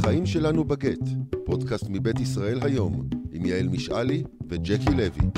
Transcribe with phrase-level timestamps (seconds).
[0.00, 0.98] החיים שלנו בגט,
[1.44, 5.30] פודקאסט מבית ישראל היום, עם יעל משעלי וג'קי לוי.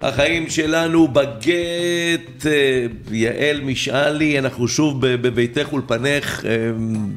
[0.00, 6.50] החיים שלנו בגט, אה, יעל משעלי, אנחנו שוב בביתך אולפנך, אה,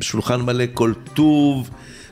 [0.02, 1.70] שולחן מלא כל טוב.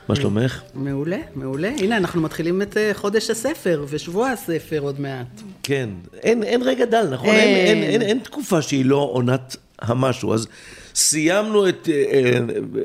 [0.08, 0.62] מה שלומך?
[0.74, 1.70] מעולה, מעולה.
[1.78, 5.42] הנה, אנחנו מתחילים את אה, חודש הספר ושבוע הספר עוד מעט.
[5.62, 5.88] כן.
[6.22, 7.28] אין, אין רגע דל, נכון?
[7.28, 10.34] אין, אין, אין, אין, אין תקופה שהיא לא עונת המשהו.
[10.34, 10.46] אז
[10.94, 11.88] סיימנו את,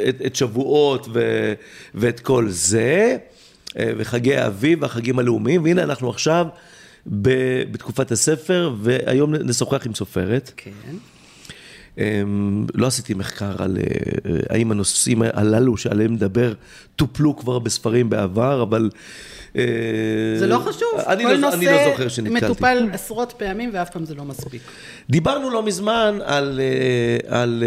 [0.09, 1.53] את, את שבועות ו,
[1.95, 3.17] ואת כל זה,
[3.75, 6.47] וחגי האביב והחגים הלאומיים, והנה אנחנו עכשיו...
[7.05, 10.51] בתקופת הספר, והיום נשוחח עם סופרת.
[10.57, 10.71] כן.
[11.97, 16.53] אמ, לא עשיתי מחקר על אה, האם הנושאים הללו שעליהם מדבר
[16.95, 18.89] טופלו כבר בספרים בעבר, אבל...
[19.55, 19.63] אה,
[20.39, 22.45] זה לא חשוב, אני כל לא, נושא אני לא זוכר שנתקלתי.
[22.45, 24.61] מטופל עשרות פעמים ואף פעם זה לא מספיק.
[25.09, 27.63] דיברנו לא מזמן על, אה, על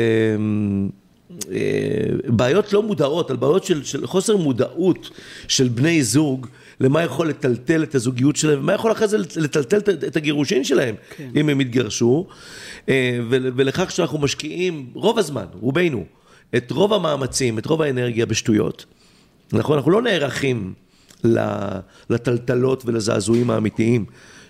[2.27, 5.11] בעיות לא מודעות, על בעיות של, של חוסר מודעות
[5.49, 6.47] של בני זוג.
[6.81, 11.31] למה יכול לטלטל את הזוגיות שלהם, ומה יכול אחרי זה לטלטל את הגירושין שלהם, כן.
[11.37, 12.27] אם הם יתגרשו,
[12.89, 16.05] אה, ולכך שאנחנו משקיעים רוב הזמן, רובנו,
[16.57, 18.85] את רוב המאמצים, את רוב האנרגיה בשטויות.
[19.53, 20.75] נכון, אנחנו לא נערכים
[22.11, 24.05] לטלטלות ולזעזועים האמיתיים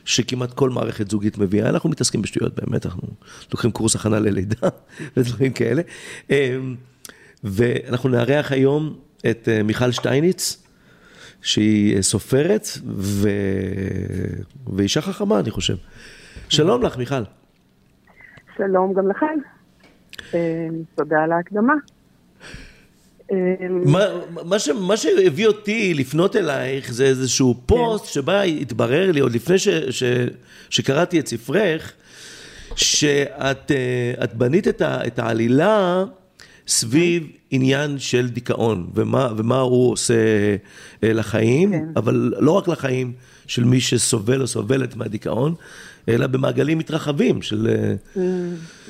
[0.05, 3.03] שכמעט כל מערכת זוגית מביאה, אנחנו מתעסקים בשטויות באמת, אנחנו
[3.53, 4.69] לוקחים קורס הכנה ללידה
[5.17, 5.83] ודברים כאלה.
[6.31, 6.59] אה,
[7.45, 8.97] ואנחנו נארח היום
[9.31, 10.66] את אה, מיכל שטייניץ,
[11.43, 13.29] שהיא סופרת ו...
[14.67, 15.77] ואישה חכמה, אני חושב.
[16.49, 17.23] שלום לך, מיכל.
[18.57, 19.39] שלום גם לכם.
[20.35, 21.75] אה, תודה על ההקדמה.
[23.33, 23.37] אה,
[23.71, 24.01] מה,
[24.45, 27.61] מה, ש, מה שהביא אותי לפנות אלייך זה איזשהו כן.
[27.67, 28.11] פוסט כן.
[28.11, 30.03] שבה התברר לי, עוד לפני ש, ש,
[30.71, 31.93] שקראתי את ספרך,
[32.77, 36.05] שאת אה, בנית את, ה, את העלילה
[36.67, 40.15] סביב עניין של דיכאון, ומה, ומה הוא עושה
[41.05, 41.85] אה, לחיים, כן.
[41.97, 43.13] אבל לא רק לחיים
[43.47, 45.55] של מי שסובל או סובלת מהדיכאון,
[46.09, 47.69] אלא במעגלים מתרחבים של...
[47.69, 48.21] אה, mm,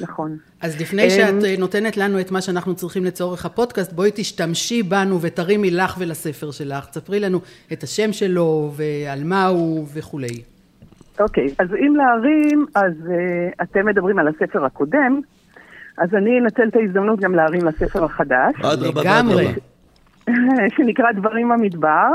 [0.03, 0.37] נכון.
[0.61, 5.21] אז לפני שאת אה, נותנת לנו את מה שאנחנו צריכים לצורך הפודקאסט, בואי תשתמשי בנו
[5.21, 6.87] ותרימי לך ולספר שלך.
[6.87, 7.41] תספרי לנו
[7.73, 10.43] את השם שלו ועל מה הוא וכולי.
[11.21, 15.21] אוקיי, אז אם להרים, אז uh, אתם מדברים על הספר הקודם,
[15.99, 18.55] אז אני אנצל את ההזדמנות גם להרים לספר החדש.
[18.81, 19.55] לגמרי.
[20.77, 22.09] שנקרא דברים במדבר.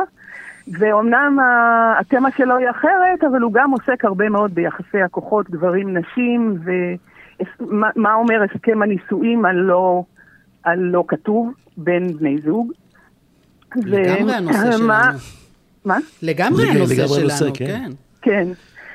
[0.67, 1.37] ואומנם
[1.99, 6.57] התמה שלו היא אחרת, אבל הוא גם עוסק הרבה מאוד ביחסי הכוחות גברים-נשים,
[7.39, 10.03] ומה אומר הסכם הנישואים הלא,
[10.65, 12.71] הלא כתוב בין בני זוג.
[13.75, 14.93] לגמרי הנושא שלנו.
[15.85, 15.97] מה?
[16.21, 17.89] לגמרי הנושא שלנו, כן.
[18.21, 18.47] כן.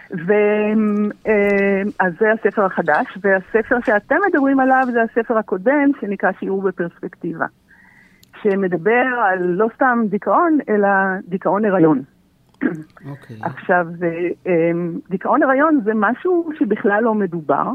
[0.08, 0.16] כן.
[0.26, 7.46] ואז זה הספר החדש, והספר שאתם מדברים עליו זה הספר הקודם, שנקרא שיעור בפרספקטיבה.
[8.42, 10.88] שמדבר על לא סתם דיכאון, אלא
[11.28, 12.02] דיכאון הריון.
[12.02, 12.66] Okay.
[13.08, 13.36] אוקיי.
[13.42, 13.86] עכשיו,
[14.46, 17.70] אמ, דיכאון הריון זה משהו שבכלל לא מדובר,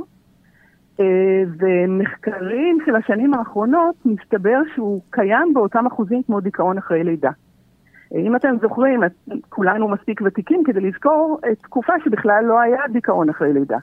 [0.99, 7.31] אה, ומחקרים של השנים האחרונות מסתבר שהוא קיים באותם אחוזים כמו דיכאון אחרי לידה.
[8.15, 8.99] אם אתם זוכרים,
[9.49, 13.77] כולנו מספיק ותיקים כדי לזכור את תקופה שבכלל לא היה דיכאון אחרי לידה.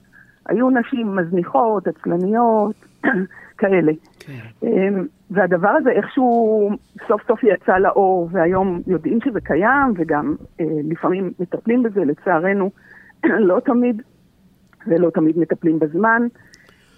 [0.48, 2.74] היו נשים מזניחות, עצלניות,
[3.58, 3.92] כאלה.
[4.20, 4.66] כן.
[4.66, 6.70] אמ, והדבר הזה איכשהו
[7.08, 12.70] סוף סוף יצא לאור, והיום יודעים שזה קיים, וגם אה, לפעמים מטפלים בזה, לצערנו,
[13.48, 14.02] לא תמיד,
[14.86, 16.22] ולא תמיד מטפלים בזמן.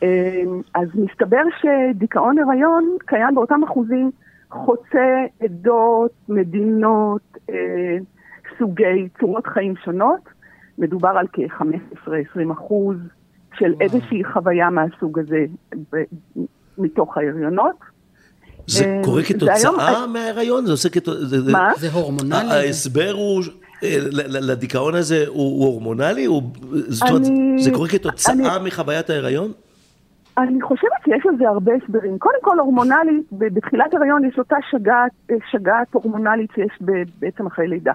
[0.02, 4.10] אמ, אז מסתבר שדיכאון הריון קיים באותם אחוזים
[4.50, 7.96] חוצה עדות, מדינות, אה,
[8.58, 10.40] סוגי צורות חיים שונות.
[10.78, 12.96] מדובר על כ-15-20 אחוז
[13.58, 13.80] של וואו.
[13.80, 15.44] איזושהי חוויה מהסוג הזה
[15.92, 16.04] ב-
[16.78, 17.76] מתוך ההריונות.
[18.66, 20.66] זה אה, קורה כתוצאה מההריון?
[20.66, 21.38] זה עושה כתוצאה...
[21.52, 21.72] מה?
[21.76, 22.50] זה הורמונלי?
[22.50, 23.42] ההסבר הוא...
[23.82, 23.96] אה,
[24.26, 26.26] לדיכאון הזה הוא הורמונלי?
[26.88, 27.24] זאת אומרת,
[27.58, 29.52] זה קורה כתוצאה מחוויית ההריון?
[30.38, 32.18] אני חושבת שיש לזה הרבה הסברים.
[32.18, 35.12] קודם כל, הורמונלית, בתחילת הריון יש אותה שגעת,
[35.50, 36.78] שגעת הורמונלית שיש
[37.18, 37.92] בעצם אחרי לידה.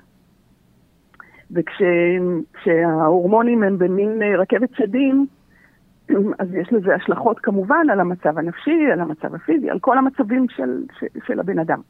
[1.52, 5.26] וכשההורמונים הם במין אה, רכבת שדים,
[6.40, 10.84] אז יש לזה השלכות כמובן על המצב הנפשי, על המצב הפיזי, על כל המצבים של,
[11.00, 11.82] של, של הבן אדם.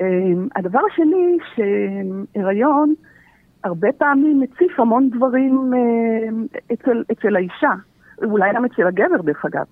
[0.00, 2.94] אמ, הדבר השני, שהיריון
[3.64, 6.28] הרבה פעמים מציף המון דברים אה,
[6.72, 7.72] אצל, אצל האישה.
[8.24, 9.64] אולי גם אצל הגבר דרך אגב.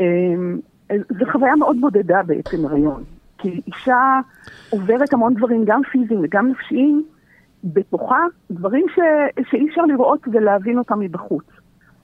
[0.00, 0.58] אמ,
[0.90, 3.04] זו חוויה מאוד בודדה בעצם הריון,
[3.38, 4.20] כי אישה
[4.70, 7.04] עוברת המון דברים, גם פיזיים וגם נפשיים,
[7.64, 8.98] בתוכה, דברים ש...
[9.50, 11.44] שאי אפשר לראות ולהבין אותם מבחוץ.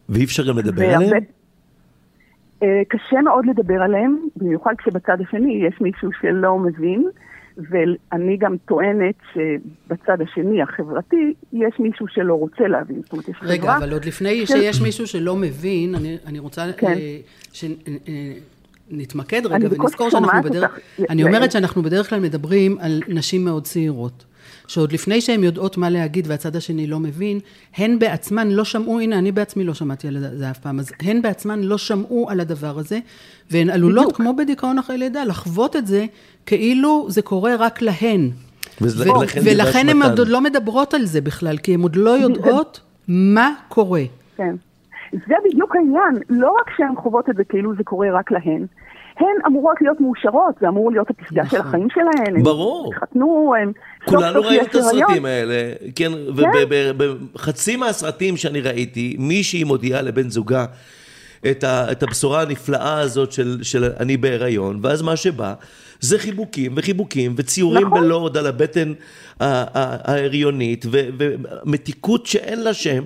[0.09, 1.07] ואי אפשר גם לדבר והרבה...
[1.07, 1.23] עליהם?
[2.63, 7.09] אה, קשה מאוד לדבר עליהם, במיוחד כשבצד השני יש מישהו שלא מבין,
[7.57, 13.01] ואני גם טוענת שבצד השני, החברתי, יש מישהו שלא רוצה להבין.
[13.03, 13.77] זאת אומרת, יש רגע, חברה...
[13.77, 16.87] אבל עוד לפני של- שיש מישהו שלא מבין, אני, אני רוצה כן.
[16.87, 17.19] אה,
[18.91, 20.79] שנתמקד רגע אני בקושי ונזכור שאנחנו בדרך...
[20.99, 21.25] אותך, אני.
[21.25, 24.25] אומרת שאנחנו בדרך כלל מדברים על נשים מאוד צעירות.
[24.67, 27.39] שעוד לפני שהן יודעות מה להגיד והצד השני לא מבין,
[27.77, 31.23] הן בעצמן לא שמעו, הנה, אני בעצמי לא שמעתי על זה אף פעם, אז הן
[31.23, 32.99] בעצמן לא שמעו על הדבר הזה,
[33.51, 34.17] והן עלולות, בדיוק.
[34.17, 36.07] כמו בדיכאון אחרי לידה, לחוות את זה
[36.47, 38.31] כאילו זה קורה רק להן.
[38.81, 40.03] וזה- ו- ולכן הן.
[40.03, 44.03] עוד לא מדברות על זה בכלל, כי הן עוד לא יודעות מה קורה.
[44.37, 44.55] כן.
[45.13, 48.67] זה בדיוק העניין, לא רק שהן חוות את זה כאילו זה קורה רק להן,
[49.19, 51.59] הן אמורות להיות מאושרות, זה אמור להיות הפסגה נכון.
[51.59, 52.43] של החיים שלהן.
[52.43, 52.87] ברור.
[52.87, 53.73] הם התחתנו, הם...
[54.05, 55.25] כולנו סוף ראינו את הסרטים.
[55.25, 56.13] האלה, כן,
[56.97, 60.67] ובחצי מהסרטים שאני ראיתי, מישהי מודיעה לבן זוגה
[61.51, 65.55] את, ה, את הבשורה הנפלאה הזאת של, של אני בהיריון, ואז מה שבא
[66.01, 68.01] זה חיבוקים וחיבוקים וציורים נכון.
[68.01, 68.93] בלורד על הבטן
[69.41, 73.05] ההריונית, ומתיקות שאין לה שם,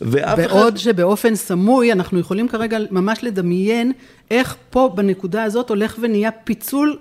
[0.00, 0.48] ואף אחד...
[0.48, 3.92] בעוד שבאופן סמוי אנחנו יכולים כרגע ממש לדמיין
[4.30, 6.96] איך פה בנקודה הזאת הולך ונהיה פיצול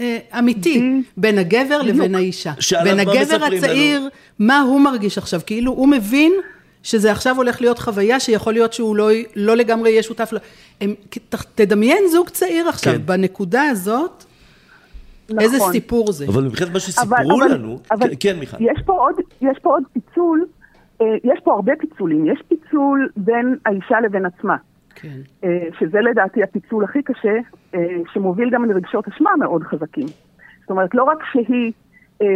[0.00, 0.82] אה, אמיתי
[1.16, 2.52] בין הגבר לבין האישה.
[2.84, 4.08] בין הגבר הצעיר, לנו?
[4.38, 6.32] מה הוא מרגיש עכשיו, כאילו הוא מבין
[6.82, 10.38] שזה עכשיו הולך להיות חוויה שיכול להיות שהוא לא, לא לגמרי יהיה שותף לה.
[10.80, 10.94] הם,
[11.28, 13.06] ת- תדמיין זוג צעיר עכשיו, כן.
[13.06, 14.24] בנקודה הזאת,
[15.30, 15.38] נכון.
[15.40, 16.26] איזה סיפור זה.
[16.28, 19.70] אבל מבחינת מה שסיפרו אבל- לנו, אבל כן, כן מיכל, יש פה עוד, יש פה
[19.70, 20.46] עוד פיצול,
[21.00, 22.26] אה, יש פה הרבה פיצולים.
[22.26, 24.56] יש פיצול בין האישה לבין עצמה,
[24.94, 25.18] כן.
[25.44, 27.36] אה, שזה לדעתי הפיצול הכי קשה,
[27.74, 30.06] אה, שמוביל גם לרגשות אשמה מאוד חזקים.
[30.60, 31.72] זאת אומרת, לא רק שהיא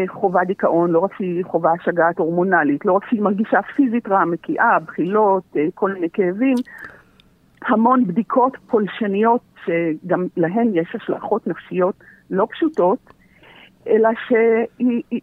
[0.08, 4.78] חווה דיכאון, לא רק שהיא חווה השגת הורמונלית, לא רק שהיא מרגישה פיזית רע, מקיאה,
[4.86, 5.42] בחילות,
[5.74, 6.54] כל מיני כאבים,
[7.66, 11.94] המון בדיקות פולשניות שגם להן יש השלכות נפשיות
[12.30, 12.98] לא פשוטות,
[13.88, 15.20] אלא שהיא,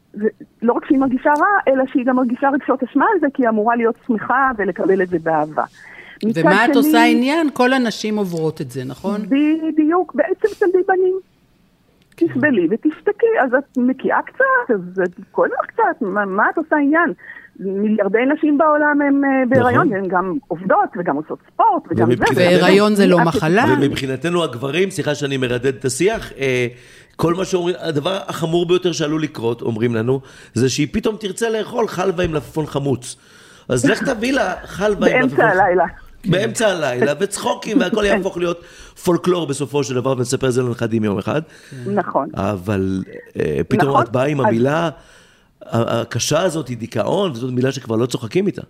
[0.62, 3.50] לא רק שהיא מרגישה רע, אלא שהיא גם מרגישה רגשות אשמה על זה, כי היא
[3.50, 5.63] אמורה להיות שמחה ולקבל את זה באהבה.
[6.36, 7.50] ומה את שני- עושה עניין?
[7.54, 9.21] כל הנשים עוברות את זה, נכון?
[9.30, 11.19] בדיוק, בעצם תלדי בנים.
[12.15, 14.44] תסבלי ותשתקי, אז את מקיאה קצת,
[14.74, 17.13] אז את כואב לך קצת, מה, מה את עושה עניין?
[17.59, 19.98] מיליארדי נשים בעולם הן אה, בהיריון, נכון.
[19.98, 22.21] הן גם עובדות וגם עושות ספורט וגם זה.
[22.36, 23.65] והיריון זה לא מחלה.
[23.77, 26.68] ומבחינתנו הגברים, סליחה שאני מרדד את השיח, אה,
[27.15, 30.21] כל מה שאומרים, הדבר החמור ביותר שעלול לקרות, אומרים לנו,
[30.54, 33.18] זה שהיא פתאום תרצה לאכול חלבה עם מלפפון חמוץ.
[33.69, 35.86] אז לך תביא לה חלבה עם מלפפון באמצע הלילה.
[36.25, 38.04] באמצע הלילה, וצחוקים, והכל כן.
[38.06, 38.62] יהפוך להיות
[39.04, 41.42] פולקלור בסופו של דבר, ונספר את זה לנכדים יום אחד.
[41.86, 42.30] נכון.
[42.33, 43.04] אבל
[43.39, 44.04] אה, פתאום נכון.
[44.04, 44.89] את באה עם המילה
[45.72, 48.62] הקשה הזאת, היא דיכאון, וזאת מילה שכבר לא צוחקים איתה.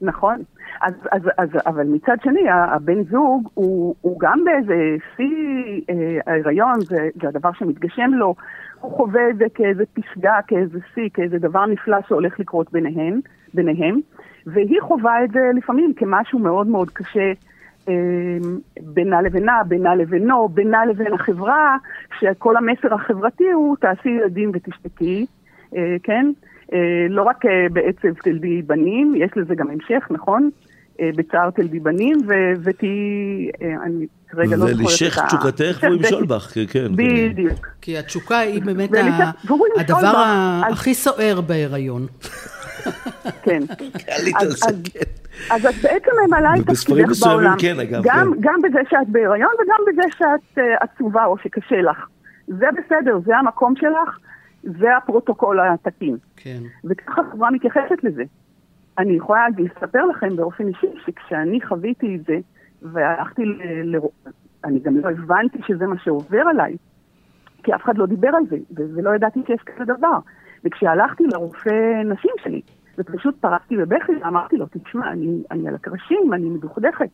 [0.00, 0.42] נכון.
[0.82, 6.80] אז, אז, אז, אבל מצד שני, הבן זוג הוא, הוא גם באיזה שיא אה, ההיריון,
[6.80, 8.34] זה, זה הדבר שמתגשם לו,
[8.80, 13.20] הוא חווה את זה כאיזה פסגה, כאיזה שיא, כאיזה דבר נפלא שהולך לקרות ביניהם,
[13.54, 14.00] ביניהם,
[14.46, 17.32] והיא חווה את זה לפעמים כמשהו מאוד מאוד קשה.
[17.88, 17.94] אה,
[18.80, 21.76] בינה לבינה, בינה לבינו, בינה לבין החברה,
[22.20, 25.26] שכל המסר החברתי הוא תעשי ילדים ותשתקי,
[26.02, 26.32] כן?
[26.72, 26.78] אה,
[27.10, 30.50] לא רק אה, בעצב תלדי בנים, יש לזה גם המשך, נכון?
[31.00, 34.82] אה, בצער תלדי בנים, ו- ותהיי, אה, אני כרגע לא זוכרת את ה...
[34.82, 36.86] ולשך תשוקתך והוא ימשול בך, כן, כן.
[36.96, 37.66] בדיוק.
[37.80, 38.90] כי התשוקה היא באמת
[39.78, 40.24] הדבר
[40.70, 42.06] הכי סוער בהיריון.
[43.42, 43.60] כן.
[44.40, 45.00] אז- כן.
[45.56, 47.56] את בעצם ממלאה את תפקידך מסוימים בעולם.
[47.58, 48.40] כן, אגב, גם, כן.
[48.40, 52.06] גם בזה שאת בהיריון וגם בזה שאת עצובה או שקשה לך.
[52.48, 54.18] זה בסדר, זה המקום שלך,
[54.62, 56.16] זה הפרוטוקול התקין.
[56.36, 56.62] כן.
[56.84, 58.22] וככה החברה מתייחסת לזה.
[58.98, 62.38] אני יכולה לספר לכם באופן אישי שכשאני חוויתי את זה,
[62.82, 63.62] והלכתי ל...
[63.84, 63.98] ל...
[64.64, 66.76] אני גם לא הבנתי שזה מה שעובר עליי,
[67.62, 68.56] כי אף אחד לא דיבר על זה,
[68.94, 70.18] ולא ידעתי שיש כזה דבר.
[70.64, 72.60] וכשהלכתי לרופא נשים שלי,
[72.98, 77.08] ופשוט פרקתי בבכי, ואמרתי לו, תשמע, אני, אני על הקרשים, אני מדוכדכת,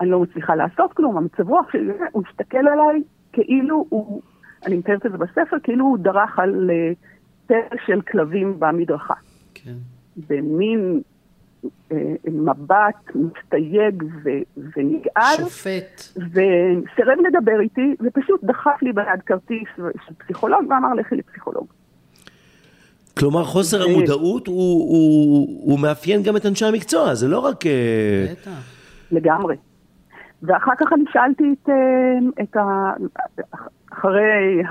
[0.00, 4.22] אני לא מצליחה לעשות כלום, המצב רוח שלי, הוא הסתכל עליי כאילו הוא,
[4.66, 6.92] אני מתארת את זה בספר, כאילו הוא דרך על אה,
[7.46, 9.14] תל של כלבים במדרכה.
[9.54, 9.74] כן.
[10.28, 11.00] במין
[11.92, 16.02] אה, מבט מסתייג ו- ונגעל, שופט.
[16.16, 21.66] וסירב לדבר איתי, ופשוט דחף לי ביד כרטיס של פסיכולוג ואמר לכי לפסיכולוג.
[23.18, 27.66] כלומר, חוסר ו- המודעות הוא, הוא, הוא מאפיין גם את אנשי המקצוע, זה לא רק...
[27.66, 28.50] אה, בטח.
[29.12, 29.56] לגמרי.
[30.42, 32.92] ואחר כך אני שאלתי את, אה, את ה...
[33.92, 34.62] אחרי,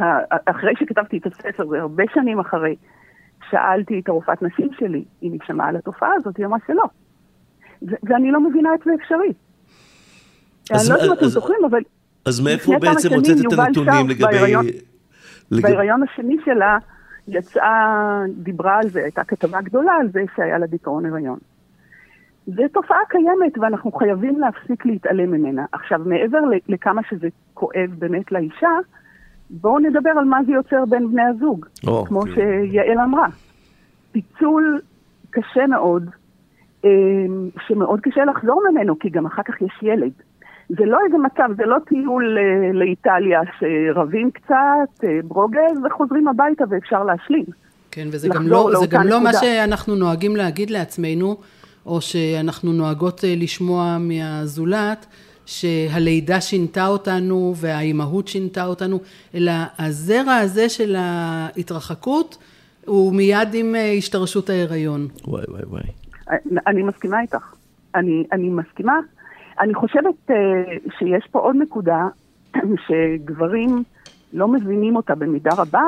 [0.46, 2.76] אחרי שכתבתי את הספר, זה הרבה שנים אחרי,
[3.50, 6.84] שאלתי את הרופאת נשים שלי אם היא שמעה על התופעה הזאת, היא אמרה שלא.
[8.04, 9.34] ואני לא מבינה איך זה אפשרי.
[10.72, 11.82] אני לא יודעת אם אתם זוכרים, אבל...
[12.26, 14.56] אז מאיפה בעצם הוצאת את הנתונים לגבי...
[15.52, 16.78] בהיריון השני שלה
[17.28, 21.40] יצאה, דיברה על זה, הייתה כתבה גדולה על זה שהיה לה דיכאון הריון.
[22.48, 25.66] זו תופעה קיימת ואנחנו חייבים להפסיק להתעלם ממנה.
[25.72, 28.70] עכשיו, מעבר לכמה שזה כואב באמת לאישה,
[29.50, 32.36] בואו נדבר על מה זה יוצר בין בני הזוג, oh, כמו okay.
[32.36, 33.28] שיעל אמרה.
[34.12, 34.82] פיצול
[35.30, 36.10] קשה מאוד,
[36.84, 40.12] אמ, שמאוד קשה לחזור ממנו, כי גם אחר כך יש ילד.
[40.70, 46.64] זה לא איזה מצב, זה לא טיול אה, לאיטליה שרבים קצת, אה, ברוגז, וחוזרים הביתה
[46.70, 47.46] ואפשר להשלים.
[47.92, 51.38] כן, וזה גם לא, זה גם לא מה שאנחנו נוהגים להגיד לעצמנו,
[51.86, 55.06] או שאנחנו נוהגות אה, לשמוע מהזולת,
[55.46, 59.00] שהלידה שינתה אותנו והאימהות שינתה אותנו,
[59.36, 62.38] אלא הזרע הזה של ההתרחקות
[62.86, 65.08] הוא מיד עם השתרשות ההיריון.
[65.28, 65.82] וואי וואי וואי.
[66.68, 67.54] אני מסכימה איתך.
[67.96, 69.00] אני, אני מסכימה.
[69.60, 70.34] אני חושבת uh,
[71.00, 72.08] שיש פה עוד נקודה
[72.88, 73.84] שגברים
[74.34, 75.84] לא מבינים אותה במידה רבה,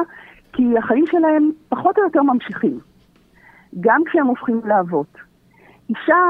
[0.53, 2.79] כי החיים שלהם פחות או יותר ממשיכים,
[3.79, 5.17] גם כשהם הופכים לאבות.
[5.89, 6.23] אישה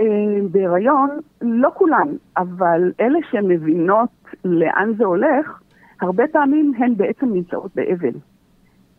[0.00, 0.04] uh,
[0.50, 1.10] בהיריון,
[1.40, 4.08] לא כולן, אבל אלה שמבינות
[4.44, 5.60] לאן זה הולך,
[6.00, 8.18] הרבה פעמים הן בעצם נמצאות באבל.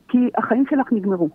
[0.08, 1.30] כי החיים שלך נגמרו.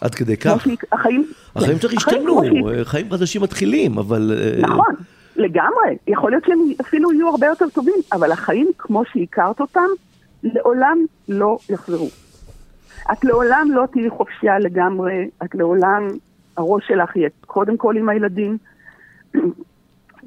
[0.00, 0.66] עד כדי כך.
[0.92, 1.26] החיים,
[1.56, 2.42] החיים שלך השתנו,
[2.84, 4.32] חיים חדשים מתחילים, אבל...
[4.34, 4.94] אה, נכון,
[5.36, 5.96] לגמרי.
[6.06, 9.86] יכול להיות שהם אפילו יהיו הרבה יותר טובים, אבל החיים כמו שהכרת אותם,
[10.42, 12.08] לעולם לא יחזרו.
[13.12, 16.08] את לעולם לא תהיי חופשייה לגמרי, את לעולם,
[16.58, 18.58] הראש שלך יהיה קודם כל עם הילדים.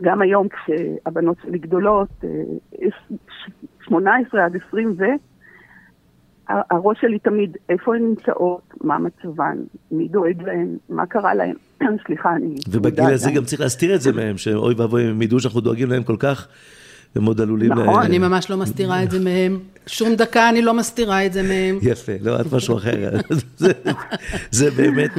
[0.01, 2.09] גם היום כשהבנות שלי גדולות,
[3.81, 5.03] 18 אה, עד 20 ו...
[6.71, 9.57] הראש שלי תמיד, איפה הן נמצאות, מה מצבן,
[9.91, 11.55] מי דואג להן, מה קרה להן.
[12.05, 12.55] סליחה, אני...
[12.69, 16.03] ובגיל הזה גם צריך להסתיר את זה מהם, שאוי ואבוי, הם ידעו שאנחנו דואגים להם
[16.03, 16.47] כל כך.
[17.15, 17.73] הם מאוד עלולים...
[17.73, 19.59] נכון, אני ממש לא מסתירה את זה מהם.
[19.87, 21.79] שום דקה אני לא מסתירה את זה מהם.
[21.81, 23.09] יפה, לא, את משהו אחר.
[24.51, 25.11] זה באמת...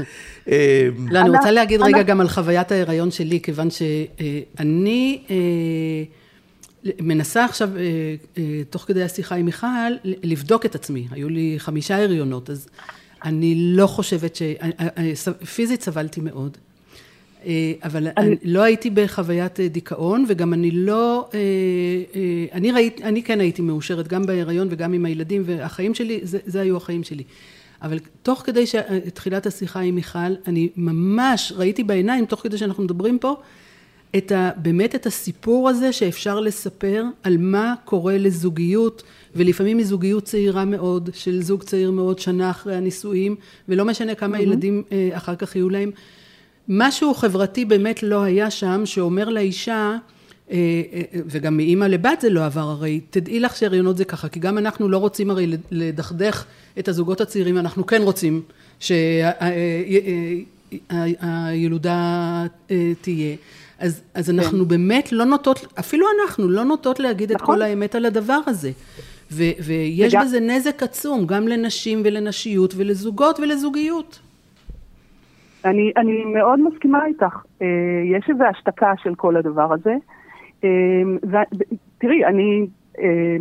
[0.49, 5.23] אה, לא, אני רוצה להגיד רגע גם על חוויית ההיריון שלי, כיוון שאני...
[5.31, 5.37] אה,
[7.01, 7.83] מנסה עכשיו, אה,
[8.39, 9.67] אה, תוך כדי השיחה עם מיכל,
[10.05, 11.07] לבדוק את עצמי.
[11.11, 12.69] היו לי חמישה הריונות, אז
[13.25, 14.43] אני לא חושבת ש...
[14.43, 15.15] אה,
[15.55, 16.57] פיזית סבלתי מאוד.
[17.83, 18.27] אבל אני...
[18.27, 21.29] אני לא הייתי בחוויית דיכאון, וגם אני לא...
[22.53, 26.61] אני, ראית, אני כן הייתי מאושרת, גם בהיריון וגם עם הילדים, והחיים שלי, זה, זה
[26.61, 27.23] היו החיים שלי.
[27.83, 28.65] אבל תוך כדי
[29.15, 33.37] תחילת השיחה עם מיכל, אני ממש ראיתי בעיניים, תוך כדי שאנחנו מדברים פה,
[34.17, 39.03] את ה, באמת את הסיפור הזה שאפשר לספר על מה קורה לזוגיות,
[39.37, 43.37] ולפעמים מזוגיות צעירה מאוד, של זוג צעיר מאוד שנה אחרי הנישואים,
[43.69, 44.43] ולא משנה כמה mm-hmm.
[44.43, 45.91] ילדים אה, אחר כך יהיו להם.
[46.69, 49.97] משהו חברתי באמת לא היה שם, שאומר לאישה,
[50.51, 50.57] אה,
[50.93, 54.59] אה, וגם מאימא לבת זה לא עבר הרי, תדעי לך שהריונות זה ככה, כי גם
[54.59, 56.45] אנחנו לא רוצים הרי לדכדך
[56.79, 58.43] את הזוגות הצעירים, אנחנו כן רוצים
[58.81, 59.17] שהילודה
[63.01, 63.37] תהיה.
[63.79, 64.39] אז, אז כן.
[64.39, 67.45] אנחנו באמת לא נוטות, אפילו אנחנו לא נוטות להגיד נכון.
[67.45, 68.71] את כל האמת על הדבר הזה.
[69.33, 70.25] ו, ויש וגם...
[70.25, 74.19] בזה נזק עצום, גם לנשים ולנשיות ולזוגות ולזוגיות.
[75.65, 77.45] אני, אני מאוד מסכימה איתך.
[77.63, 77.67] אה,
[78.05, 79.95] יש איזו השתקה של כל הדבר הזה.
[80.65, 81.41] אה,
[81.99, 82.67] תראי, אני
[82.99, 83.37] אה,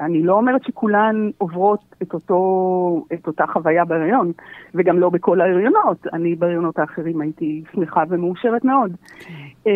[0.00, 4.32] אני לא אומרת שכולן עוברות את, אותו, את אותה חוויה בהריון,
[4.74, 6.06] וגם לא בכל ההריונות.
[6.12, 8.96] אני בהריונות האחרים הייתי שמחה ומאושרת מאוד.
[9.66, 9.72] אמ,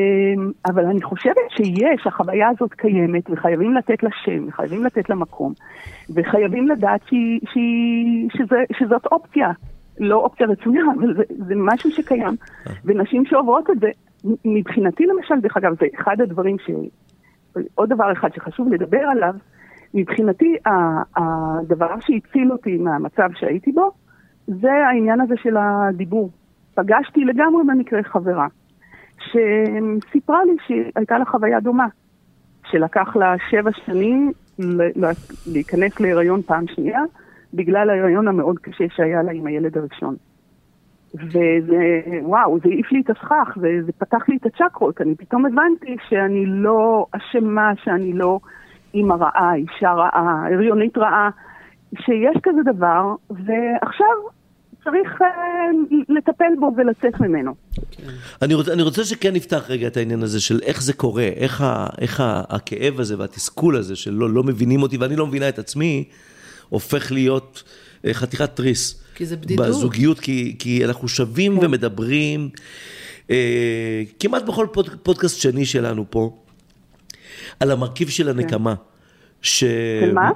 [0.67, 5.53] אבל אני חושבת שיש, החוויה הזאת קיימת, וחייבים לתת לה שם, וחייבים לתת לה מקום,
[6.15, 9.49] וחייבים לדעת שהיא, שהיא, שזה, שזאת אופציה.
[10.00, 12.37] לא אופציה רצויה, אבל זה, זה משהו שקיים.
[12.85, 13.88] ונשים שעוברות את זה,
[14.45, 16.71] מבחינתי למשל, דרך אגב, זה אחד הדברים ש...
[17.75, 19.35] עוד דבר אחד שחשוב לדבר עליו,
[19.95, 20.57] מבחינתי,
[21.17, 23.90] הדבר שהציל אותי מהמצב שהייתי בו,
[24.47, 26.31] זה העניין הזה של הדיבור.
[26.75, 28.47] פגשתי לגמרי במקרה חברה,
[29.19, 31.87] שסיפרה לי שהייתה לה חוויה דומה,
[32.71, 34.33] שלקח לה שבע שנים
[35.47, 37.00] להיכנס להיריון פעם שנייה,
[37.55, 40.17] בגלל ההיריון המאוד קשה שהיה לה עם הילד הראשון.
[41.14, 45.00] וזה, וואו, זה העיף לי את הסכך, וזה פתח לי את הצ'קרות.
[45.00, 48.40] אני פתאום הבנתי שאני לא אשמה, שאני לא
[48.95, 51.31] אימא רעה, אישה רעה, הריונית רעה,
[51.97, 54.17] שיש כזה דבר, ועכשיו
[54.85, 55.25] צריך uh,
[56.09, 57.55] לטפל בו ולצאת ממנו.
[58.43, 61.61] אני רוצה, אני רוצה שכן נפתח רגע את העניין הזה של איך זה קורה, איך,
[61.61, 65.59] ה, איך ה, הכאב הזה והתסכול הזה שלא לא מבינים אותי ואני לא מבינה את
[65.59, 66.05] עצמי,
[66.69, 69.01] הופך להיות uh, חתיכת תריס.
[69.15, 69.67] כי זה בדידות.
[69.67, 71.67] בזוגיות, כי, כי אנחנו שווים כן.
[71.67, 72.51] ומדברים.
[73.31, 76.37] אה, כמעט בכל פוד, פודקאסט שני שלנו פה,
[77.61, 78.75] על המרכיב של הנקמה.
[79.43, 79.65] ש...
[80.01, 80.31] של מה?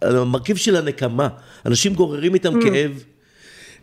[0.00, 1.28] על המרכיב של הנקמה.
[1.66, 2.62] אנשים גוררים איתם mm.
[2.62, 3.04] כאב.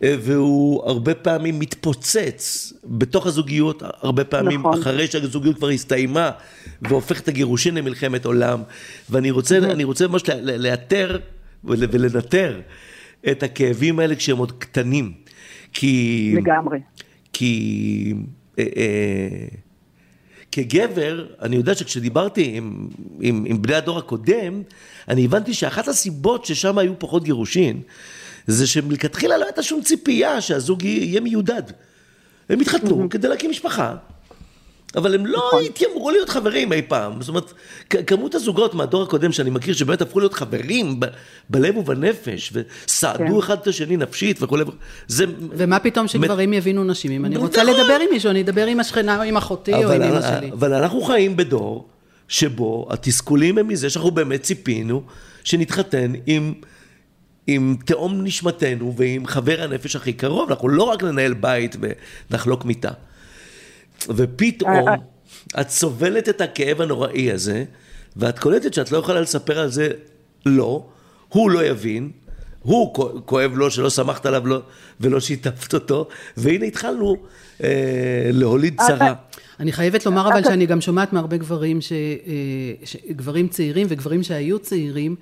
[0.03, 4.81] אה, והוא הרבה פעמים מתפוצץ בתוך הזוגיות, הרבה פעמים נכון.
[4.81, 6.31] אחרי שהזוגיות כבר הסתיימה,
[6.81, 8.62] והופך את הגירושין למלחמת עולם.
[9.10, 11.19] ואני רוצה, אני רוצה ממש לאתר
[11.63, 12.61] ולנטר
[13.31, 15.13] את הכאבים האלה כשהם עוד קטנים.
[15.73, 16.33] כי...
[16.37, 16.79] לגמרי.
[17.33, 18.13] כי...
[18.59, 19.47] אה, אה,
[20.51, 22.87] כגבר, אני יודע שכשדיברתי עם,
[23.21, 24.61] עם, עם בני הדור הקודם,
[25.07, 27.81] אני הבנתי שאחת הסיבות ששם היו פחות גירושין,
[28.47, 31.63] זה שמלכתחילה לא הייתה שום ציפייה שהזוג יהיה מיודד.
[32.49, 33.95] הם התחתנו כדי להקים משפחה.
[34.96, 35.63] אבל הם לא נכון.
[35.65, 37.22] התיימרו להיות חברים אי פעם.
[37.22, 37.53] זאת אומרת,
[37.89, 41.05] כמות הזוגות מהדור הקודם שאני מכיר, שבאמת הפכו להיות חברים ב-
[41.50, 43.38] בלב ובנפש, וסעדו כן.
[43.39, 44.63] אחד את השני נפשית וכולי,
[45.08, 45.25] זה...
[45.51, 46.53] ומה פתאום שגברים מ...
[46.53, 47.12] יבינו נשים?
[47.12, 47.63] אם אני רוצה.
[47.63, 50.51] לדבר עם מישהו, אני אדבר עם השכנה או עם אחותי או עם אמא שלי.
[50.51, 51.88] אבל אנחנו חיים בדור
[52.27, 55.03] שבו התסכולים הם מזה שאנחנו באמת ציפינו
[55.43, 56.53] שנתחתן עם...
[57.48, 61.75] עם תאום נשמתנו ועם חבר הנפש הכי קרוב, אנחנו לא רק ננהל בית
[62.29, 62.91] ונחלוק מיטה.
[64.08, 64.94] ופתאום אה,
[65.58, 65.62] אה.
[65.62, 67.63] את סובלת את הכאב הנוראי הזה,
[68.15, 69.89] ואת קולטת שאת לא יכולה לספר על זה
[70.46, 70.86] לא,
[71.29, 72.12] הוא לא יבין,
[72.62, 72.94] הוא
[73.25, 74.62] כואב לו שלא סמכת עליו לא,
[75.00, 77.15] ולא שיתפת אותו, והנה התחלנו
[77.63, 79.13] אה, להוליד צרה.
[79.60, 81.94] אני חייבת לומר אבל שאני גם שומעת מהרבה גברים, ש,
[82.84, 85.15] ש, גברים צעירים וגברים שהיו צעירים,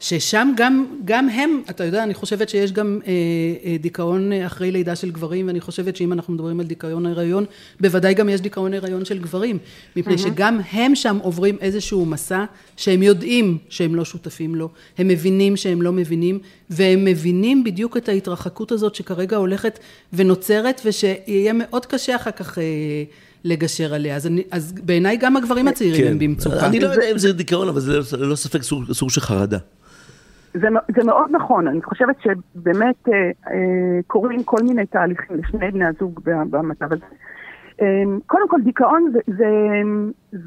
[0.00, 3.12] ששם גם, גם הם, אתה יודע, אני חושבת שיש גם אה,
[3.64, 7.44] אה, דיכאון אחרי לידה של גברים, ואני חושבת שאם אנחנו מדברים על דיכאון הריון,
[7.80, 9.58] בוודאי גם יש דיכאון הריון של גברים,
[9.96, 10.18] מפני mm-hmm.
[10.18, 12.44] שגם הם שם עוברים איזשהו מסע
[12.76, 16.38] שהם יודעים שהם לא שותפים לו, הם מבינים שהם לא מבינים,
[16.70, 19.78] והם מבינים בדיוק את ההתרחקות הזאת שכרגע הולכת
[20.12, 22.58] ונוצרת, ושיהיה מאוד קשה אחר כך...
[22.58, 22.64] אה,
[23.44, 24.16] לגשר עליה.
[24.16, 26.10] אז, אני, אז בעיניי גם הגברים הצעירים כן.
[26.10, 26.66] הם במצוקה.
[26.66, 29.58] אני לא יודע אם זה דיכאון, אבל זה ללא ספק סוג, סוג של חרדה.
[30.54, 33.14] זה, זה מאוד נכון, אני חושבת שבאמת אה,
[33.50, 37.04] אה, קורים כל מיני תהליכים לשני בני הזוג במצב הזה.
[37.80, 39.48] אה, קודם כל, דיכאון זה, זה,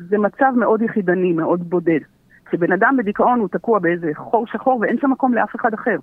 [0.10, 2.00] זה מצב מאוד יחידני, מאוד בודד.
[2.46, 5.98] כשבן אדם בדיכאון הוא תקוע באיזה חור שחור ואין שם מקום לאף אחד אחר.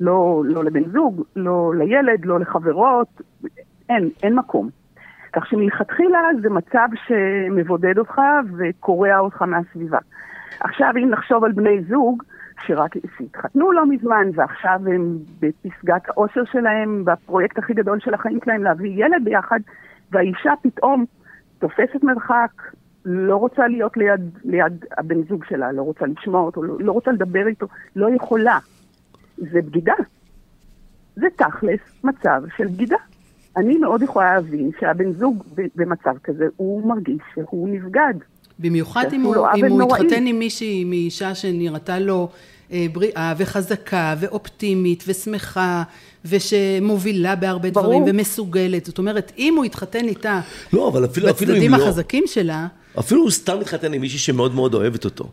[0.00, 3.20] לא, לא לבן זוג, לא לילד, לא לחברות,
[3.88, 4.68] אין, אין מקום.
[5.32, 8.20] כך שמלכתחילה זה מצב שמבודד אותך
[8.56, 9.98] וקורע אותך מהסביבה.
[10.60, 12.22] עכשיו, אם נחשוב על בני זוג,
[12.66, 18.62] שרק שהתחתנו לא מזמן, ועכשיו הם בפסגת האושר שלהם, בפרויקט הכי גדול של החיים שלהם,
[18.62, 19.60] להביא ילד ביחד,
[20.12, 21.04] והאישה פתאום
[21.58, 22.50] תופסת מרחק,
[23.04, 27.12] לא רוצה להיות ליד, ליד הבן זוג שלה, לא רוצה לשמוע אותו, לא, לא רוצה
[27.12, 28.58] לדבר איתו, לא יכולה.
[29.36, 29.94] זה בגידה.
[31.16, 32.96] זה תכלס מצב של בגידה.
[33.56, 35.44] אני מאוד יכולה להבין שהבן זוג
[35.76, 38.14] במצב כזה, הוא מרגיש שהוא נבגד.
[38.58, 42.28] במיוחד אם הוא, אם הוא התחתן עם מישהי, עם אישה שנראתה לו
[42.92, 45.82] בריאה וחזקה ואופטימית ושמחה
[46.24, 47.86] ושמובילה בהרבה ברור.
[47.86, 48.84] דברים ומסוגלת.
[48.84, 50.40] זאת אומרת, אם הוא התחתן איתה
[50.72, 52.66] לא, אבל אפילו, בצדדים אפילו החזקים לא, שלה...
[52.98, 55.28] אפילו הוא סתם מתחתן עם מישהי שמאוד מאוד אוהבת אותו.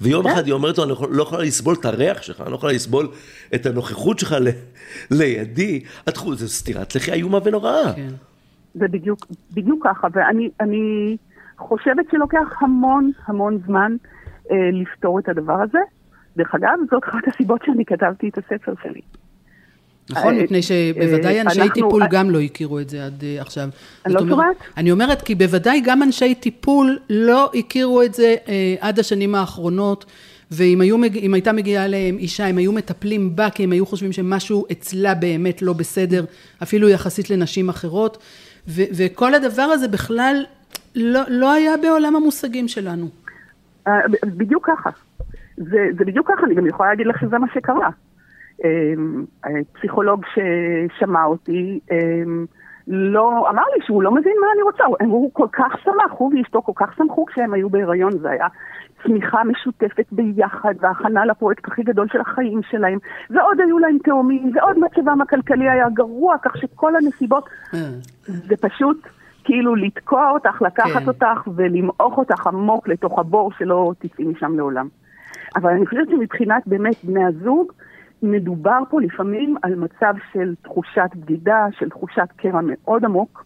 [0.00, 0.30] ויום כן?
[0.30, 3.08] אחד היא אומרת לו, אני לא יכולה לסבול את הריח שלך, אני לא יכולה לסבול
[3.54, 4.48] את הנוכחות שלך ל,
[5.10, 5.80] לידי.
[6.08, 7.92] את חושבת, זו סטירת לחי איומה ונוראה.
[7.96, 8.08] כן.
[8.74, 11.16] זה בדיוק, בדיוק ככה, ואני
[11.58, 13.96] חושבת שלוקח המון המון זמן
[14.50, 15.78] אה, לפתור את הדבר הזה.
[16.36, 19.00] דרך אגב, זאת אחת הסיבות שאני כתבתי את הספר שלי.
[20.10, 23.68] נכון, אה, מפני שבוודאי אה, אנשי טיפול גם לא הכירו את זה עד אה, עכשיו.
[24.06, 24.56] אני לא שומעת?
[24.76, 28.34] אני אומרת, כי בוודאי גם אנשי טיפול לא הכירו את זה
[28.80, 30.06] עד השנים האחרונות,
[30.50, 30.96] ואם היו,
[31.32, 35.62] הייתה מגיעה אליהם אישה, הם היו מטפלים בה, כי הם היו חושבים שמשהו אצלה באמת
[35.62, 36.24] לא בסדר,
[36.62, 38.18] אפילו יחסית לנשים אחרות,
[38.68, 40.44] ו- וכל הדבר הזה בכלל
[40.94, 43.08] לא, לא היה בעולם המושגים שלנו.
[44.24, 44.90] בדיוק ככה.
[45.60, 47.88] זה, זה בדיוק ככה, אני גם יכולה להגיד לך שזה מה שקרה.
[48.64, 49.24] אמ,
[49.72, 52.46] פסיכולוג ששמע אותי, אמ,
[52.88, 56.62] לא, אמר לי שהוא לא מבין מה אני רוצה, הוא כל כך שמח, הוא ואשתו
[56.62, 58.46] כל כך שמחו כשהם היו בהיריון, זה היה
[59.02, 62.98] צמיחה משותפת ביחד, והכנה לפרויקט הכי גדול של החיים שלהם,
[63.30, 67.78] ועוד היו להם תאומים, ועוד מצבם הכלכלי היה גרוע, כך שכל הנסיבות, אה.
[68.26, 69.06] זה פשוט
[69.44, 71.08] כאילו לתקוע אותך, לקחת כן.
[71.08, 74.88] אותך ולמעוך אותך עמוק לתוך הבור שלא תצאי משם לעולם.
[75.56, 77.72] אבל אני חושבת שמבחינת באמת בני הזוג,
[78.22, 83.44] מדובר פה לפעמים על מצב של תחושת בגידה, של תחושת קרע מאוד עמוק,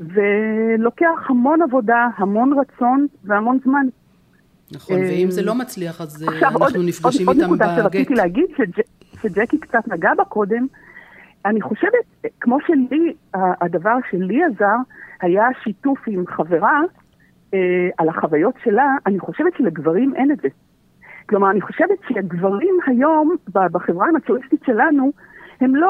[0.00, 3.86] ולוקח המון עבודה, המון רצון והמון זמן.
[4.72, 7.62] נכון, ואם זה לא מצליח, אז אה, אנחנו עוד, נפגשים עוד, איתם בגט.
[7.62, 8.44] עוד נקודה שרציתי להגיד,
[9.22, 10.66] שג'קי קצת נגע בה קודם,
[11.44, 14.76] אני חושבת, כמו שלי, הדבר שלי עזר,
[15.20, 16.80] היה שיתוף עם חברה
[17.54, 17.58] אה,
[17.98, 20.48] על החוויות שלה, אני חושבת שלגברים אין את זה.
[21.28, 25.12] כלומר, אני חושבת שהגברים היום, בחברה המצואיסטית שלנו,
[25.60, 25.88] הם לא,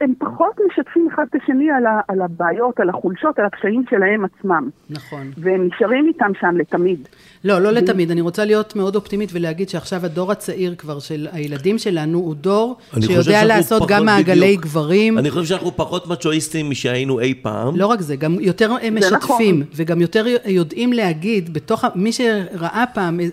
[0.00, 4.24] הם פחות משתפים אחד את השני על, ה, על הבעיות, על החולשות, על הקשיים שלהם
[4.24, 4.70] עצמם.
[4.90, 5.30] נכון.
[5.36, 7.08] והם נשארים איתם שם לתמיד.
[7.44, 8.10] לא, לא לתמיד.
[8.10, 12.76] אני רוצה להיות מאוד אופטימית ולהגיד שעכשיו הדור הצעיר כבר של הילדים שלנו הוא דור
[13.00, 15.18] שיודע לעשות גם מעגלי גברים.
[15.18, 17.76] אני חושב שאנחנו פחות מצ'ואיסטים משהיינו אי פעם.
[17.76, 19.72] לא רק זה, גם יותר משתפים, נכון.
[19.76, 23.26] וגם יותר יודעים להגיד, בתוך, מי שראה פעם אה,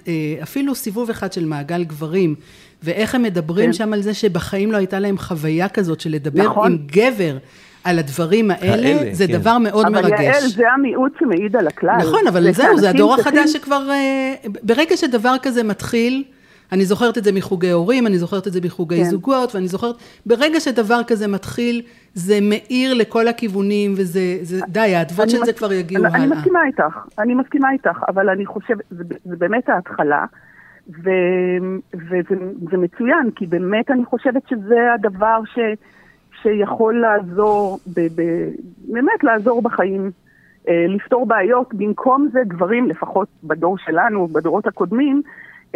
[0.44, 2.36] אפילו סיבוב אחד של מעגל גברים,
[2.84, 3.74] ואיך הם מדברים כן.
[3.74, 6.72] שם על זה שבחיים לא הייתה להם חוויה כזאת של לדבר נכון.
[6.72, 7.38] עם גבר.
[7.84, 9.34] על הדברים האלה, האלה זה כן.
[9.34, 10.14] דבר מאוד אבל מרגש.
[10.14, 11.98] אבל יעל, זה המיעוט שמעיד על הכלל.
[12.00, 13.90] נכון, אבל זה זהו, זה הדור החדש שכבר...
[13.90, 16.24] אה, ברגע שדבר כזה מתחיל,
[16.72, 19.04] אני זוכרת את זה מחוגי הורים, אני זוכרת את זה מחוגי כן.
[19.04, 21.82] זוגות, ואני זוכרת, ברגע שדבר כזה מתחיל,
[22.14, 26.18] זה מאיר לכל הכיוונים, וזה, זה, די, האדוות של זה כבר יגיעו הלאה.
[26.18, 30.26] אני מסכימה איתך, אני מסכימה איתך, אבל אני חושבת, זה, זה באמת ההתחלה.
[30.90, 31.10] ו,
[31.94, 35.60] וזה מצוין, כי באמת אני חושבת שזה הדבר ש,
[36.42, 38.22] שיכול לעזור, ב, ב,
[38.88, 40.12] באמת לעזור בחיים,
[40.70, 41.74] אה, לפתור בעיות.
[41.74, 45.22] במקום זה גברים, לפחות בדור שלנו, בדורות הקודמים,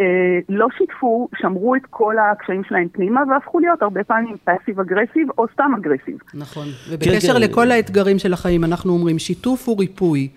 [0.00, 0.04] אה,
[0.48, 5.46] לא שיתפו, שמרו את כל הקשיים שלהם פנימה והפכו להיות הרבה פעמים פאסיב אגרסיב או
[5.52, 6.18] סתם אגרסיב.
[6.34, 7.40] נכון, ובקשר כן, כן.
[7.40, 10.28] לכל האתגרים של החיים, אנחנו אומרים שיתוף הוא ריפוי.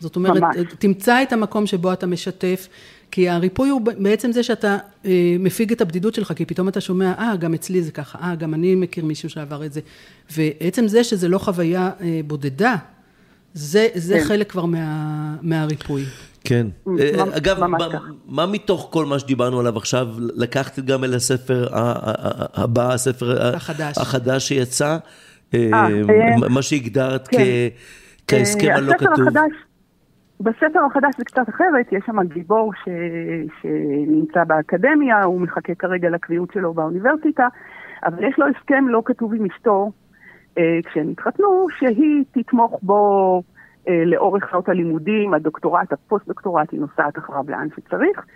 [0.00, 0.56] זאת אומרת, ממש.
[0.78, 2.68] תמצא את המקום שבו אתה משתף,
[3.16, 7.12] כי הריפוי הוא בעצם זה שאתה אה, מפיג את הבדידות שלך, כי פתאום אתה שומע,
[7.18, 9.80] אה, גם אצלי זה ככה, אה, גם אני מכיר מישהו שעבר את זה.
[10.30, 12.76] ועצם זה שזה לא חוויה אה, בודדה,
[13.54, 14.24] זה, זה כן.
[14.24, 16.04] חלק כבר מה, מהריפוי.
[16.44, 16.66] כן.
[16.98, 17.76] אה, אגב, מה,
[18.26, 21.68] מה מתוך כל מה שדיברנו עליו עכשיו, לקחת גם אל הספר
[22.54, 24.96] הבא, הספר החדש, החדש שיצא,
[26.48, 27.44] מה שהגדרת כן.
[28.28, 29.10] כהסכם הלא כתוב.
[29.12, 29.65] הספר החדש
[30.40, 32.88] בספר החדש זה קצת אחרת, יש שם גיבור ש...
[33.62, 37.48] שנמצא באקדמיה, הוא מחכה כרגע לקביעות שלו באוניברסיטה,
[38.04, 39.90] אבל יש לו הסכם לא כתוב עם אשתו
[40.58, 43.42] אה, כשהם התחתנו, שהיא תתמוך בו
[43.88, 48.26] אה, לאורך שעות הלימודים, הדוקטורט, הפוסט-דוקטורט, היא נוסעת אחריו לאן שצריך,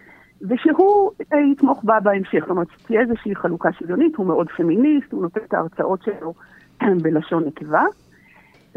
[0.42, 2.40] ושהוא אה, יתמוך בה בהמשך.
[2.40, 6.34] זאת אומרת, שתהיה איזושהי חלוקה שוויונית, הוא מאוד פמיניסט, הוא נותן את ההרצאות שלו
[7.02, 7.84] בלשון נקבה.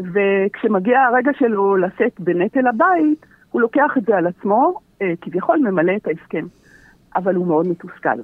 [0.00, 5.92] וכשמגיע הרגע שלו לשאת בנטל הבית, הוא לוקח את זה על עצמו, אה, כביכול ממלא
[5.96, 6.46] את ההסכם.
[7.16, 8.20] אבל הוא מאוד מתוסכל.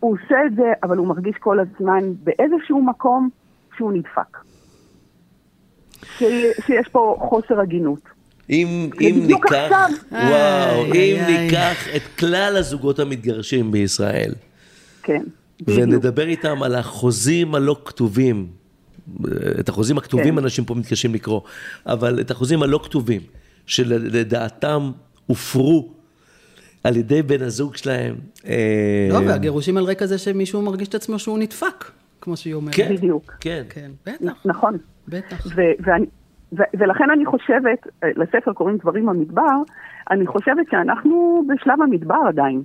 [0.00, 3.28] הוא עושה את זה, אבל הוא מרגיש כל הזמן באיזשהו מקום
[3.76, 4.38] שהוא נדפק.
[6.02, 6.22] ש...
[6.66, 8.00] שיש פה חוסר הגינות.
[8.50, 11.46] אם, אם ניקח, עכשיו, וואו, איי, אם איי.
[11.46, 14.34] ניקח את כלל הזוגות המתגרשים בישראל,
[15.02, 15.22] כן,
[15.66, 16.26] ונדבר.
[16.26, 18.46] איתם על החוזים הלא כתובים
[19.60, 20.42] את החוזים הכתובים כן.
[20.42, 21.40] אנשים פה מתקשים לקרוא,
[21.86, 23.20] אבל את החוזים הלא כתובים,
[23.66, 24.90] שלדעתם
[25.26, 25.88] הופרו
[26.84, 28.14] על ידי בן הזוג שלהם.
[28.46, 31.84] אה, לא, והגירושים על רקע זה שמישהו מרגיש את עצמו שהוא נדפק,
[32.20, 32.74] כמו שהיא אומרת.
[32.74, 33.36] כן, בדיוק.
[33.40, 33.62] כן.
[33.68, 34.32] כן, בטח.
[34.44, 34.78] נכון.
[35.08, 35.46] בטח.
[35.56, 36.06] ואני...
[36.52, 39.62] ולכן אני חושבת, אה, לספר קוראים דברים במדבר,
[40.10, 42.62] אני חושבת שאנחנו בשלב המדבר עדיין.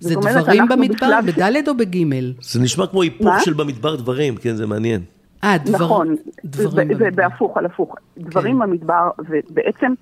[0.00, 2.32] זה דברים במדבר, בדלת או בגימל?
[2.40, 5.00] זה נשמע כמו היפוך של במדבר דברים, כן, זה מעניין.
[5.44, 7.96] אה, דבר, נכון, דברים זה, זה בהפוך על הפוך.
[8.18, 8.62] דברים כן.
[8.62, 9.92] במדבר, ובעצם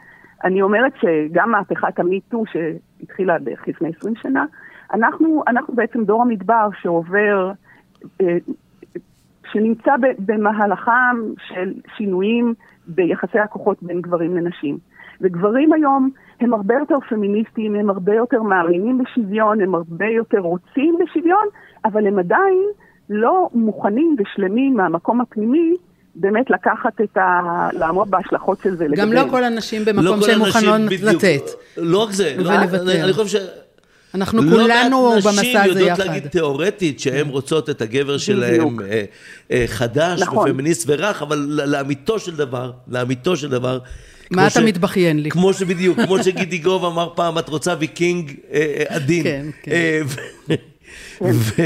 [0.45, 4.45] אני אומרת שגם מהפכת המיטו שהתחילה בערך לפני 20 שנה,
[4.95, 7.53] אנחנו, אנחנו בעצם דור המדבר שעובר,
[8.21, 8.37] אה,
[9.53, 11.17] שנמצא במהלכם
[11.49, 12.55] של שינויים
[12.87, 14.79] ביחסי הכוחות בין גברים לנשים.
[15.21, 20.99] וגברים היום הם הרבה יותר פמיניסטיים, הם הרבה יותר מאמינים בשוויון, הם הרבה יותר רוצים
[21.05, 21.47] בשוויון,
[21.85, 22.63] אבל הם עדיין
[23.11, 25.75] לא מוכנים ושלמים מהמקום הפנימי
[26.15, 27.69] באמת לקחת את ה...
[27.73, 28.87] לעמוד בהשלכות של זה.
[28.97, 31.43] גם לא כל הנשים במקום לא שהן מוכנות לתת.
[31.77, 33.43] לא רק זה, לא, אני, אני חושב ש...
[34.15, 35.61] אנחנו לא כולנו במסע הזה יחד.
[35.61, 39.05] לא מעט נשים יודעות להגיד תיאורטית שהן רוצות את הגבר שלהן אה,
[39.51, 40.51] אה, חדש נכון.
[40.51, 43.79] ופמיניסט ורך, אבל לאמיתו של דבר, לאמיתו של דבר,
[44.31, 44.65] מה אתה ש...
[44.65, 45.31] מתבכיין לי?
[45.31, 49.23] כמו שבדיוק, כמו שגידי גוב אמר פעם, את רוצה ויקינג אה, אה עדין.
[49.23, 49.73] כן, כן.
[49.73, 50.01] אה,
[51.23, 51.63] ו...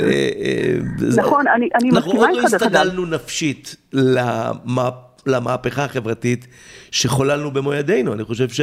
[0.00, 0.74] אה, אה,
[1.16, 1.96] נכון, אני מסכימה איתך.
[1.96, 3.76] אנחנו עוד לא הסתגלנו נפשית
[5.26, 6.46] למהפכה החברתית
[6.90, 8.60] שחוללנו במו ידינו, אני חושב ש...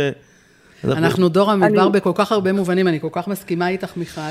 [0.84, 4.22] אנחנו דור המדבר בכל כך הרבה מובנים, אני כל כך מסכימה איתך, מיכל.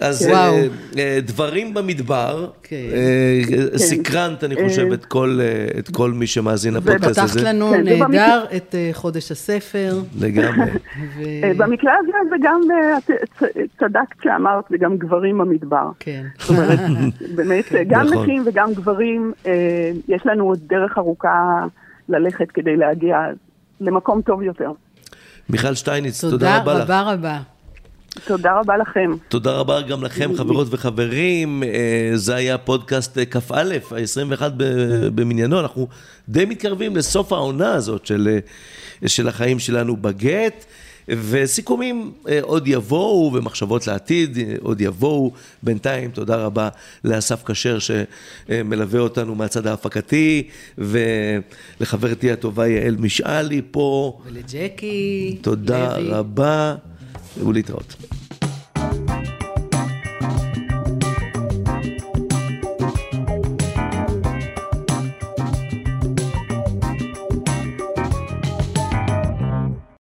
[0.00, 0.54] אז וואו.
[0.54, 0.66] אה,
[0.98, 2.76] אה, דברים במדבר, כן.
[2.92, 7.42] אה, סקרנת, אני חושב, את כל, אה, את כל מי שמאזין לפודקאסט הזה.
[7.44, 9.98] לנו כן, זה נהדר את אה, חודש הספר.
[10.20, 10.70] לגמרי.
[11.16, 11.22] ו...
[11.56, 12.60] במקרה הזה זה גם,
[13.78, 15.90] צדקת שאמרת, זה גם גברים במדבר.
[16.00, 16.24] כן.
[16.38, 16.78] זאת אומרת,
[17.34, 18.22] באמת, גם נכון.
[18.22, 19.52] נשים וגם גברים, אה,
[20.08, 21.64] יש לנו עוד דרך ארוכה
[22.08, 23.18] ללכת כדי להגיע
[23.80, 24.70] למקום טוב יותר.
[25.50, 26.82] מיכל שטייניץ, תודה תודה רבה לך.
[26.82, 27.55] רבה רבה.
[28.24, 29.10] תודה רבה לכם.
[29.28, 31.62] תודה רבה גם לכם, חברות וחברים.
[31.62, 35.60] אה, זה היה פודקאסט אה, כ"א, ה-21 ב- במניינו.
[35.60, 35.88] אנחנו
[36.28, 38.38] די מתקרבים לסוף העונה הזאת של,
[39.02, 40.64] אה, של החיים שלנו בגט.
[41.08, 45.32] וסיכומים עוד יבואו, ומחשבות לעתיד עוד יבואו.
[45.62, 46.68] בינתיים, תודה רבה
[47.04, 50.48] לאסף כשר שמלווה אותנו מהצד ההפקתי,
[50.78, 54.18] ולחברתי הטובה יעל משאלי פה.
[54.26, 55.38] ולג'קי.
[55.40, 56.08] תודה לוי.
[56.10, 56.74] רבה,
[57.44, 57.96] ולהתראות.